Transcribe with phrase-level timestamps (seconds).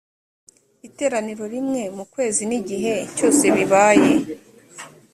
[0.87, 4.11] iterana rimwe mu kwezi n igihe cyose bibaye.